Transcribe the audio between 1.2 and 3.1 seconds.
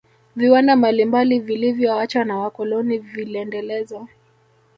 vilivyoachwa na wakoloni